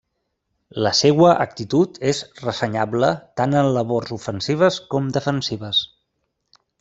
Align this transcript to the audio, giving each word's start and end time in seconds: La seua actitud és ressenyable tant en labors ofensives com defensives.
La 0.85 0.91
seua 0.99 1.33
actitud 1.43 1.99
és 2.13 2.21
ressenyable 2.45 3.11
tant 3.41 3.53
en 3.61 3.69
labors 3.75 4.15
ofensives 4.19 4.79
com 4.95 5.13
defensives. 5.19 5.83